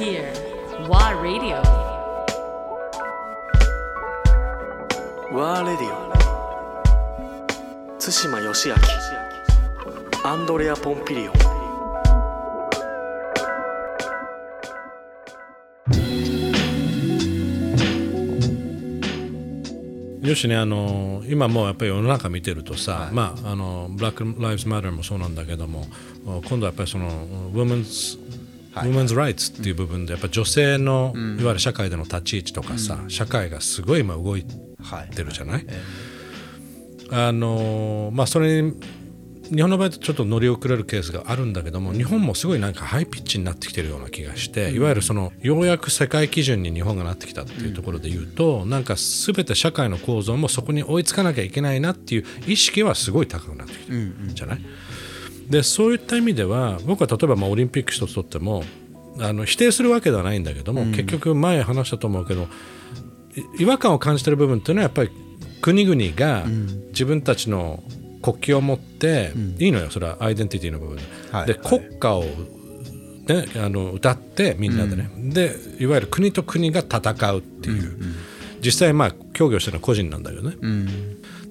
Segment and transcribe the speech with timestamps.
[0.00, 0.32] here.
[0.88, 1.60] WA Radio.
[5.32, 6.10] ワーレディオ
[8.00, 8.74] 対馬義明
[10.24, 11.34] アンドレア・ポンピリオン
[20.26, 25.86] よしねあの今もうやっぱり世の中見てるとさ、まああのブラック・ライブズ・マターもそうなんだけども
[26.24, 28.18] 今度はやっぱりそのウォメンズ
[28.76, 35.66] ウォメンズ・ライツっていう部分でやっぱ女性の、いわゆる社会での立ち位置とかさ、社会がすごい今動いてるじゃない、
[37.10, 38.74] あのまあそれに
[39.50, 54.60] 日本の場合とちょっと乗り遅れるケースがあるんだけども日本もすごいなんかハイピッチになってきてるような気がして、いわゆるそのようやく世界基準に日本がなってきたっていうところで言うと、なんか全て社会の構造もそこに追いつかなきゃいけないなっていう意識はすごい高くなってきてるじゃない、
[55.50, 58.62] でそういった意味では僕は例えばまあオリンピック一つとっても
[59.18, 62.46] あの否定するわけではないんだけども、結局前話したと思うけど
[63.58, 65.10] い違和感を感じてる部分っていうのはやっぱり
[65.60, 66.44] 国々が
[66.88, 67.82] 自分たちの
[68.22, 70.18] 国旗を持って、いいのよそれは。
[70.20, 70.96] アイデンティティの部分。
[70.96, 71.48] で,、ではい。
[71.48, 71.58] はい。
[71.58, 72.28] 国歌を、ね、
[73.56, 77.98] あの歌ってみんなでね、でいわゆる国と国が戦うっていう、
[78.62, 80.56] 実際まあ競技をしてるのは個人なんだけどね、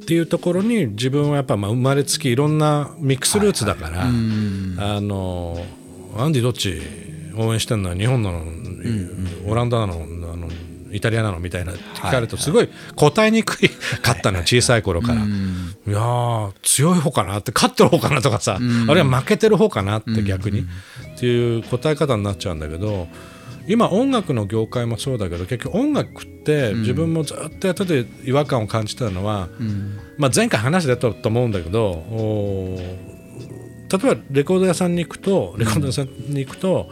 [0.10, 5.56] っていうところに自分はやっぱまあ生まれつきいろんなミックスルーツだから、あの
[6.18, 6.82] アンディどっち
[7.38, 7.90] 応援してんの？
[7.90, 8.42] は日本なの、
[9.46, 9.94] オランダなの？
[9.94, 10.48] あの
[10.92, 11.40] イタリアなの？
[11.40, 13.70] みたいな聞かれるとすごい答えにくい
[14.02, 15.22] かったのよ小さい頃から。
[15.22, 18.60] いやー強い方かなって勝ってる方かなとかさ、あ
[18.96, 23.08] るいは負けてる方かなって逆に、っていう答え方になっちゃうんだけど
[23.70, 29.48] 今音楽の業界もそうだけど結局音楽って自分もずっとやってて違和感を感じてたのは、
[30.18, 32.04] まあ、前回話出たと思うんだけど
[33.92, 36.90] 例えばレコード屋さんに行くとレコード屋さんに行くと、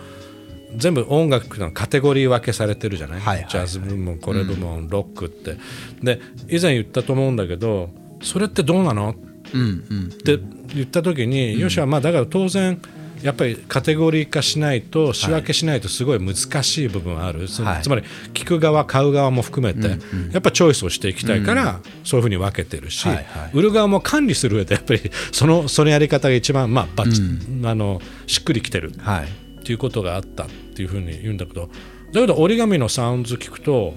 [0.76, 3.52] 全部音楽のカテゴリー分けされてるじゃない,、はいはいはい。
[3.52, 5.58] ジャズ部門これ部門、ロックって。
[6.02, 7.90] で以前言ったと思うんだけど
[8.22, 9.16] それってどうなの？
[9.54, 10.40] うんうんって
[10.76, 12.82] 言った時に、よしはまあだから当然
[13.22, 17.82] やっぱりカテゴリー化しないと仕分けしないとすごい難しい部分はある、はい。
[17.82, 19.90] つまり聞く側買う側も含めて、
[20.32, 23.08] やっぱチョイスをしていきたいから、そういうふうに分けてるし、
[23.54, 27.22] 売る側も管理する上でやっぱりそのそのやり方が一番、まあバッチ
[27.68, 29.26] あのしっくりきてるはい。
[29.26, 31.70] っていうことがあったっていうふうに言うんだけど
[32.14, 33.94] だけど折り紙のサウンド聞くと、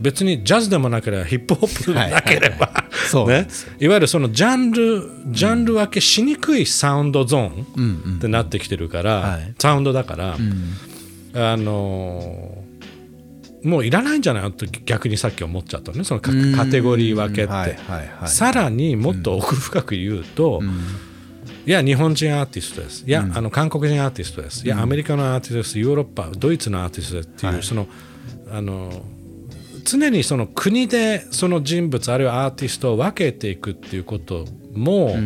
[0.00, 3.48] 別にジャズでもなければヒップホップでもなければ、そうね。
[3.78, 5.02] いわゆるそのジャンル
[5.32, 9.54] ジャンル分けしにくいサウンドゾーンってなってきてるから、はい。
[9.58, 12.62] サウンドだから、あのー
[13.64, 14.48] もういらないんじゃないの？
[14.48, 16.02] って逆にさっき思っちゃったのね。
[16.02, 18.28] そのカカテゴリー分けって、はいはいはい。
[18.28, 20.60] さらにもっと奥深く言うと、
[21.64, 23.04] いや日本人アーティストです。
[23.06, 24.66] いや、あの韓国人アーティストです。
[24.66, 25.78] いやアメリカのアーティストです。
[25.78, 27.86] ヨーロッパドイツのアーティストですっていう、その
[28.50, 28.90] あの
[29.84, 35.16] 常にその国でその人物あるいはアーティストを分けていくっていうことも、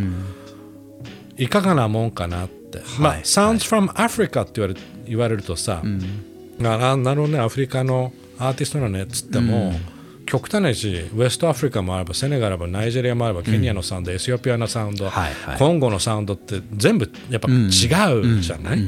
[1.37, 3.21] いかがなもんかなって、まあはい。
[3.22, 9.72] Sounds from Africa って言われ言われるとさ、ああなるほどねアフリカのアーティストなのねっつっても、
[10.27, 15.59] 極端な話ウェストアフリカもあればセネガルもあればナイジェリアもあればケニアのサウンド、エチオピアのサウンド、はいはい。
[15.59, 18.78] コンゴのサウンドって全部やっぱ違うじゃない、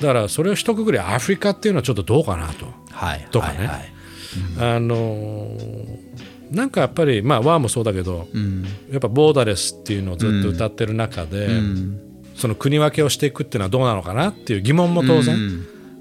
[0.00, 2.66] だからそれを一括りアフリカっていうのはちょっとどうかなと。
[2.90, 3.28] はい。
[3.30, 3.58] とかね？
[3.58, 3.93] はいはい
[4.58, 6.04] あのー
[6.50, 8.28] なんかやっぱりまあワーもそうだけど、
[8.92, 11.48] やっぱボーダーレスっていうのをずっと歌ってる中で、
[12.36, 15.36] その国分けをしていくっていうのはどうなのかなっていう疑問も当然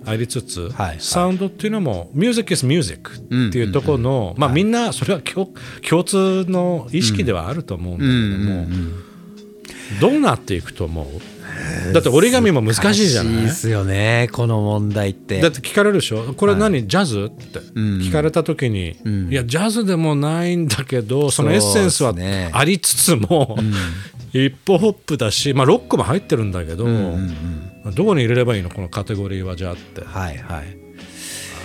[0.06, 3.20] ありつつ、はいサウンドっていうのもミュージック is music っ
[3.52, 5.50] ていうところの、まあみんなそれは共
[5.88, 11.06] 共通の意識ではあると思うんだけども、どうなっていくと思う？
[11.94, 13.34] だって折り紙も難しいじゃない？
[13.34, 15.40] 難しいですよねこの問題って。
[15.42, 16.34] だって聞かれるでしょ？
[16.34, 17.30] これ何、ジャズ？
[17.30, 18.98] って聞かれた時に、
[19.30, 22.14] いやジャズでもないんだけどそのエッセンスは
[22.52, 23.58] ありつつも、
[24.32, 28.70] ヒップホップだし、まあ、ロックも入ってるんだけど、どこに入れればいいの？
[28.70, 30.04] このカテゴリーはじゃあって。
[30.04, 30.78] はいはい。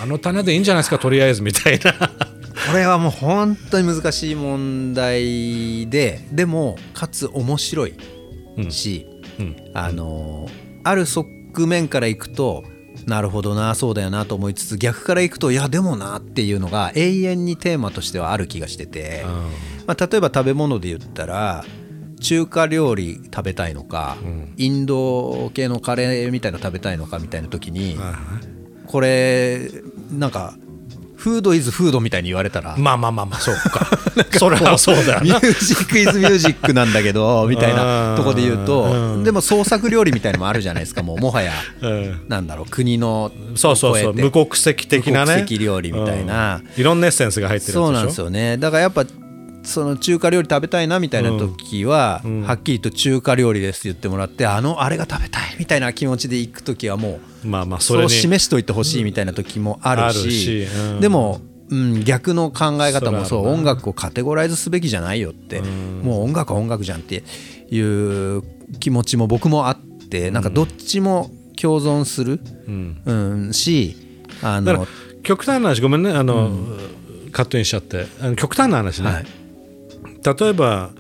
[0.02, 1.92] あの棚でいいんじゃないですかとりあえずみたいな。
[2.70, 7.94] これはもう本当に難しい問題ででもかつ面白い
[8.68, 9.17] し、うん
[9.74, 10.48] あの
[10.84, 11.26] ある側
[11.66, 12.64] 面からいくと
[13.06, 19.24] なるほどなそうだよなと思いつつ逆からいくといやでもなっていうのが永遠にテーマとしてはある気がしてて、
[19.86, 21.64] まあ、例えば食べ物で言ったら
[22.20, 24.16] 中華料理食べたいのか、
[24.56, 27.96] インド系のカレーみたいの食べたいのかみたいな時に、
[28.86, 29.70] これ
[30.10, 30.56] なんか
[31.18, 33.40] フードイズフードみたいに言われたら、まあまあまあまあ。
[33.40, 33.88] そうか。
[34.38, 35.20] それはそうだよな。
[35.20, 36.92] ミュージックイズミュージックなん。
[36.92, 39.24] だけどみたいなとこで言ううとん。
[39.24, 41.52] でも創作料理みたいのもあるじゃないですかもうもはや。
[41.82, 42.20] うん。
[42.28, 44.14] なんだろう国のそうそうそう。
[44.14, 45.32] 無国籍的なね。
[45.32, 46.56] 無国籍料理みたいな。
[46.56, 46.80] うん。
[46.80, 48.56] いろんなエッセンスが入ってるそうなんでしょですよね。
[48.56, 49.04] だからやっぱ
[49.62, 52.42] その中華料理食べたいなみたいな時は、うん。
[52.42, 61.00] はっきりと中華料理ですって言ってもらってあのあれが食べたいみたいな気持ちで行く時はもうまあまあそそれを示しといてほしいみたいな時もあるあし,、るしうん。
[61.00, 61.40] でも、
[61.70, 67.24] うん、逆の考え方もそう音楽をカテゴライズすべきじゃないよって、もう音楽は音楽じゃんって
[67.70, 68.42] いう
[68.80, 69.78] 気持ちも僕もあっ
[70.08, 73.02] てなんかどっちも共存する、うん。
[73.04, 73.12] う
[73.50, 73.96] ん、し
[74.42, 74.86] あの
[75.22, 76.50] 極端な話ごめんねあの、
[77.32, 78.06] カットインしちゃって。
[78.20, 79.37] あの極端な話ね、はい
[80.34, 80.90] 例えば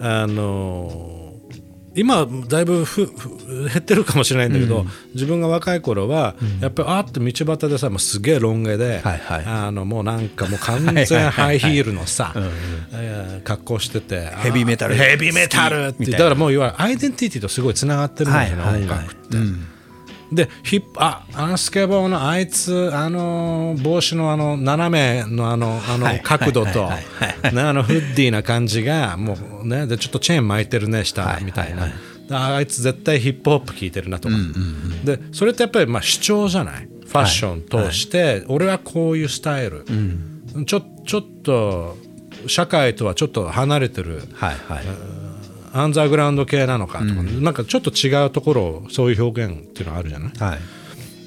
[0.00, 1.12] あの
[1.94, 9.44] 今だいぶふふ減ってるかもしれないんだけど、自分が若い頃は、やっぱりあーって道端でさもうすげえロン毛で、はいはい。
[9.44, 12.32] あのもうなんかもう完全ハイヒールのさ
[12.92, 19.36] えー格好しててヘビーメタルヘビーメタルってだからもういわゆるアイデンティティとすごいつながってるんだよね、音楽って。
[20.32, 31.88] でヒップああのスケボーのあいつあの帽子のあの斜めのあのあのはい角度とはいねあのフッディな感じがもうねでちょっとチェーン巻いてるね下みたいな、
[32.30, 34.34] ああいつ絶対ヒップホップ聴いてるなとか、
[35.04, 36.88] でそれってやっぱりまあ主張じゃない？
[37.06, 39.84] ファッション通して、俺はこういうスタイル、
[40.64, 41.98] ちょちょっと
[42.46, 44.22] 社会とはちょっと離れてる。
[44.32, 44.84] はいはい
[45.72, 50.30] アンダーグラウンド系なのかとか、なんかちょっと違うところをそういう表現っていうのがあるじゃない？
[50.38, 50.58] はい。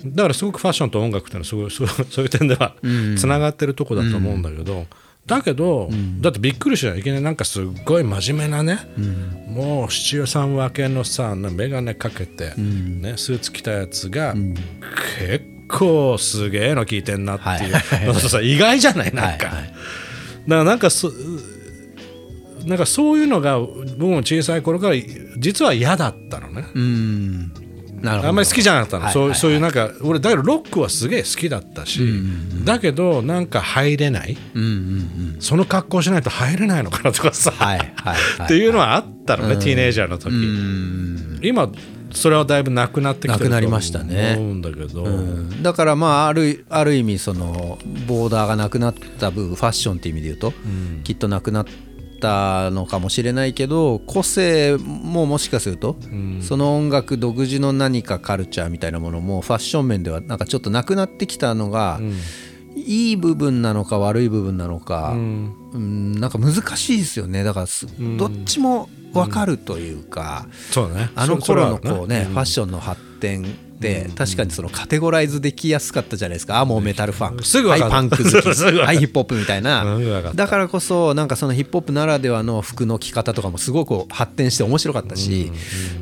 [0.07, 2.75] だからすごくファッションと音楽っていうのはすごいそう そういう点では
[3.17, 4.85] つながってるとこだと思うんだけど、
[5.25, 5.89] だけど、
[6.21, 8.79] だってびっくりしないいきなりなんかすっごい真面目なね、
[9.47, 14.35] もう七代さん分けのさ眼鏡かけて、ね、スーツ着たやつが、
[15.19, 19.11] 結構すげえの聞いてんなっていう、意外じゃない？
[19.11, 19.47] なんか。
[19.47, 19.55] はい。
[19.55, 19.67] はい。
[19.67, 19.75] だか
[20.47, 21.11] らなんかそ
[22.65, 24.95] なんかそういうのが僕も小さい頃から
[25.37, 26.65] 実は嫌だったのね。
[26.73, 27.51] うん。
[28.03, 29.13] あんまり好きじゃなかったの、はい。
[29.13, 29.29] そうはい。
[29.31, 32.01] はいそういうなんか俺だけどロックはすげえ好きだったし、
[32.63, 34.71] だけどなんか入れない、うんうんう
[35.37, 35.41] ん。
[35.41, 38.17] その格好しないと入れないのかなとかさ、はいはいはい。
[38.45, 41.39] っていうのはあったのね、ティーネイジャーの時、うん。
[41.41, 41.71] 今
[42.11, 45.63] それはだいぶなくなってきてると思うんだけど、うん。
[45.63, 47.77] だからまああるある意味その
[48.07, 50.53] ボーダーがなくなった部分ファッションっていう意味で言うと、
[51.03, 51.65] きっとなくなっ
[52.19, 55.95] たのかもしれないけど個性ももしかすると、
[56.41, 61.99] その音楽独自の何かカルチャーみたいなものもファッション面ではなんかちょっとなくなってきたのが、
[62.75, 66.19] いい部分なのか悪い部分なのか、うん。
[66.19, 67.43] なんか難しいですよね。
[67.43, 67.87] だからす
[68.17, 70.45] どっちも分かるというか。
[70.71, 71.09] そうだね。
[71.15, 73.45] あの頃のこうね、ファッションの発展
[73.75, 76.59] って確かにそのカテゴライズできやすかったじゃないですか。
[76.59, 77.43] あもうメタルファン。
[77.43, 77.89] すぐわかる。
[77.89, 78.55] はいパンク好き。
[78.55, 78.79] すぐわかる。
[78.79, 79.83] はいヒップホップみたいうんな
[80.33, 85.51] だからこそなんかそのヒップホップならではの服の着方とかもすごく発展して面白かったし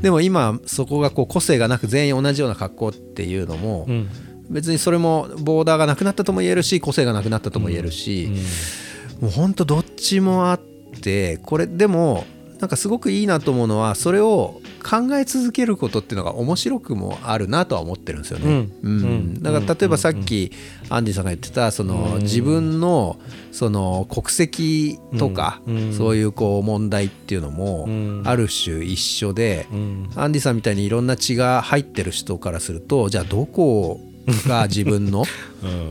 [0.02, 3.88] でも今そこがこう個性がなく全員同じような格好っていうのも
[4.50, 8.30] 別にそれもボーダーがなくなったとも言えるし個性がなくなったとも言えるし
[9.20, 10.60] もうほんとどっちもあっ
[11.02, 12.26] てこれでも
[12.64, 18.70] なんかすごくいいなと思うのはそれを考え続けることっていうのが面白くもあるなとは思ってるんですよね。
[18.84, 19.44] うん。
[19.44, 20.50] だから例えばさっき
[20.88, 23.20] アンディさんが言ってたその自分の
[23.52, 25.60] その国籍とか
[25.98, 27.86] そういうこう問題っていうのも
[28.24, 29.68] ある種一緒で
[30.16, 34.00] アンディさんみたいにいろんな血が入ってる人からするとじゃあどこ
[34.48, 35.26] が自分の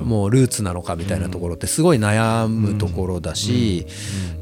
[0.05, 3.87] もうルーツなのかみたいなところってすごい悩むところだし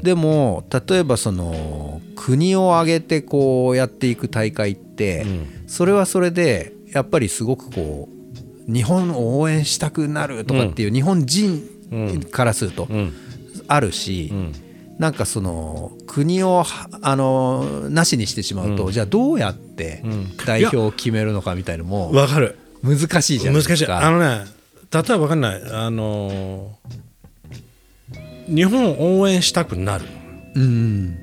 [0.01, 5.25] でも例えばその国を挙げてこうやっていく大会って
[5.67, 8.09] それはそれでやっぱりすごくこ
[8.67, 11.61] う日本を応援したくなるとかっていう日本人
[12.31, 12.87] からすると
[13.67, 14.31] あるし
[14.99, 20.03] なんかその国をはあのなしにしてしまうとじゃあどうやって
[20.45, 23.69] 代表を決めるのかみたいのもわかる難しいじゃない難しい。
[23.69, 24.05] ですか。
[24.05, 24.45] あのね
[24.91, 25.61] 例えば分かんない。
[25.71, 26.91] あのー
[28.47, 30.05] 日本を応援したくなる。
[30.55, 31.21] うん。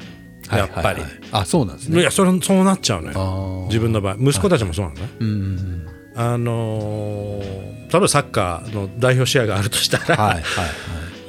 [0.50, 0.83] やっぱり。
[0.83, 1.11] はいはいはい。
[1.33, 2.00] あそうなんですね。
[2.00, 3.67] いやそれそうなっちゃうのあよー。
[3.67, 4.17] 自分の場合。
[4.19, 5.87] 息子たちもそうなのね、うん
[6.17, 10.45] あのー例えばサッカーの代表試合があるとしたら、はいはい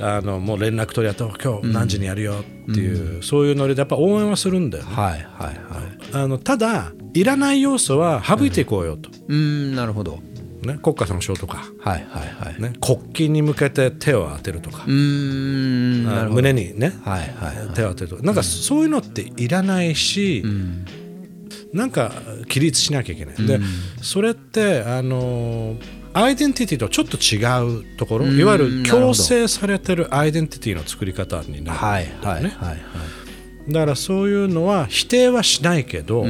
[0.02, 2.36] あのもう連絡取り合って今日何時にやるよ
[2.72, 5.56] っていう、そういうノリでやっぱ応援はするんだよね、はいはいはい。
[6.14, 9.76] あのただいらない要素は省いていこうよと、うん。
[9.76, 10.20] なるほど。
[10.62, 12.62] ね、国家参照とか、はいはいはい。
[12.62, 14.84] ね、国旗に向けて手を当てるとか。
[14.88, 18.24] う、ん胸にね、はいはい手を当てるとか。
[18.24, 20.44] なんかそういうのっていらないし、
[21.74, 22.12] なんか
[22.48, 23.60] 起立しなきゃいけない、で
[24.02, 27.38] それってあのーアイデンティティとちょっと違
[27.82, 28.26] うところ。
[28.26, 33.72] いわゆる強制されてるアイデンティティの作り方になる、はいはいはいはい。
[33.72, 36.26] だからそういうのは否定はしないけど、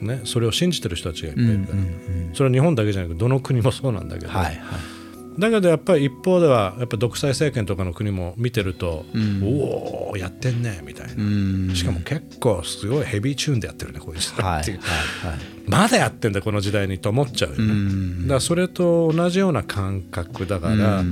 [0.00, 1.78] ね、それを信じてる人たちがいっぱいいるから、
[2.34, 4.56] それは日本だけじゃなくてどの国もそうなんだけど、はいはい。
[5.38, 9.06] だけどやっぱり一方ではやっぱ独裁政権とかの国も見てると、
[9.42, 14.84] おおやってんねみたいな、しかも結構すごいヘビーチューンでやってるねこういう人はいっていう、は
[15.28, 21.04] いはいまだやってんだこの時代にと思っちゃうよね、だからそれと同じような感覚だから、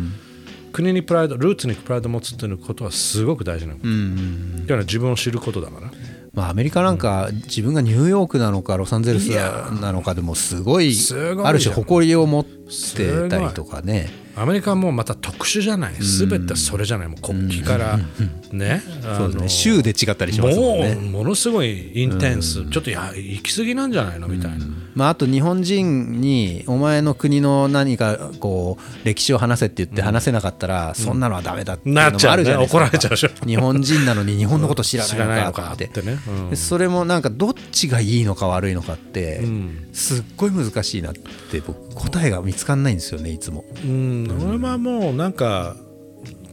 [0.73, 3.87] 国にプライドルーツにプライド持つっていうことはすごく大事なこと、
[4.63, 5.93] だから自分を知ることだから
[6.39, 9.27] まあ、アメリカなんか自分がニューヨークなのかロサンゼルス
[9.81, 10.95] なのかでもすごい
[11.43, 14.09] ある種誇りを持ってたりとかね
[14.41, 15.95] アメリカはもうまた特殊じゃない。
[15.95, 17.09] 全てそれじゃない。
[17.09, 17.99] もう国旗から
[18.53, 18.83] ね。
[19.49, 24.29] 州で違ったりしますもんもねうものすごいインテンス、ちょっとや行き過ぎなんじゃないの？
[24.29, 32.55] みたいな、まあ、あと日本人にお前の国の何かこう歴史を話せって言って話せなかったらそんなのはダメだっていうのもあるじゃないですか。
[32.55, 39.43] なっちゃ怒られちゃうでしょ日本人なのに日本のこと知らないのかっってそれもなんかどっちがいいのか悪いのかって
[39.93, 43.65] すっごい難しいなって僕答えが見つかんないんですよねいつも。
[43.85, 45.77] うん、俺はもうなんか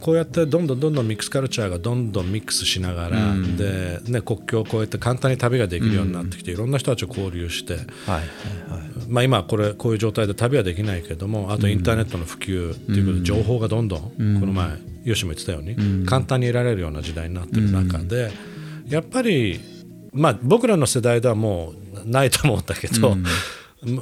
[0.00, 3.18] こうやってどんどんどんどんミックスカルチャーがどんどんミックスしながら、
[3.56, 7.84] で、ね、国境を越えて簡単に旅ができるようになってきて、いろんな人たちと交流して、はい。
[7.84, 8.26] はいはい
[9.08, 18.30] まあ、今はこれこういう状態で旅はできないけどもあとインターネットの普及っていうことで情報がどんどん、この前よしも言ってたように、簡単に得られるような時代になってる中で、
[18.88, 19.60] やっぱり、
[20.12, 21.72] まあ、僕らの世代ではも
[22.04, 23.16] うないと思うんだけど、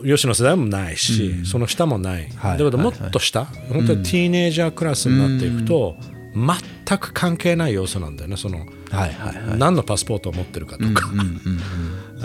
[0.05, 2.59] 吉野世代もないし、その下もない、はい。
[2.59, 5.97] だけどもっと下、本当にティーネイジャークラスになっていくと、
[6.35, 8.37] 全く関係ない要素なんだよね。
[8.37, 8.67] その、はい
[9.13, 9.59] はいはい。
[9.59, 11.11] 何のパスポートを持ってるかとか、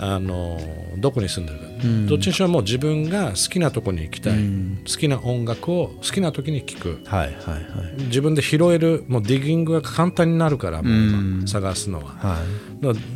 [0.02, 0.58] あの
[0.96, 1.66] どこに住んでるか、
[2.08, 4.38] どっちにしろもう自分が好きなとこに行きたい、
[4.86, 7.00] 好きな音楽を好きな時に聴く。
[7.04, 7.60] はいはいは
[7.98, 8.02] い。
[8.04, 12.38] 自分で拾えるもうディギングが簡単になるからもう今探すのは、は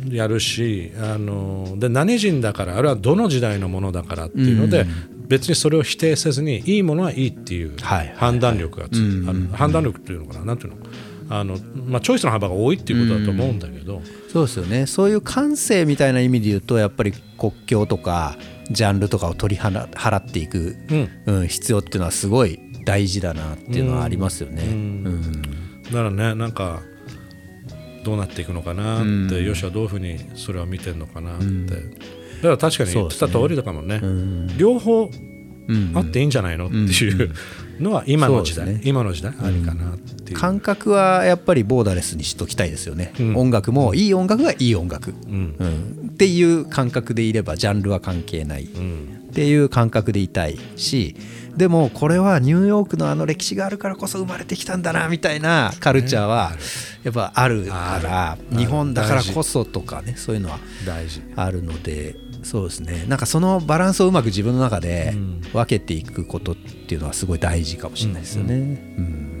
[0.09, 0.15] い。
[0.15, 4.85] やるしあので何人だからあれはどの時代のものだからっていうので、
[5.27, 10.77] 別にそれを否定せずにいいものはいいっていうはいはい判断力がつ、あの判断力っていうのかななんていうの？
[11.29, 14.01] あの、まあ、チョイスの幅が多いっていうことだと思うんだけど、
[14.31, 14.85] そうですよね。
[14.85, 18.37] そういう感性みたいな意味で言うとやっぱり国境とか
[18.69, 20.75] ジャンルとかを取り払払っていく、
[21.25, 21.47] うん。
[21.47, 24.63] 必要っていうのはすごい大事だなっていうのはありますよね。
[24.63, 25.41] うん。
[25.83, 26.81] だからねなんか
[28.03, 33.99] どうなっていくのかなって、よしはどういうふうにそれを見てるのかなって、だから確かに言ってた通りだかもね。
[34.57, 35.09] 両方
[35.93, 37.31] あっていいんじゃないのっていう
[37.79, 38.81] のは今の時代、ね。
[38.83, 46.11] 今の時代ありかなっていう、感覚はやっぱりボーダレスにしときたいですよね、音楽もいい音楽がいい音楽、うん。
[46.11, 48.67] っていう感覚でいればジャンルは関係ない、っ
[49.33, 51.15] ていう感覚でいたいし
[51.57, 56.53] でもこれはニューヨークのあの歴史があるからこそ生まれてきたんだなみたいなカルチャーは
[57.03, 61.21] やっぱあるから日本だからこそとかねそういうのは大事。
[61.35, 63.05] あるのでそうですね。
[63.07, 65.15] なんかそのバランスをうまく自分の中で
[65.51, 68.53] 分けていくことっていうのはすごい大事かもしれないですよね。
[68.53, 69.34] うん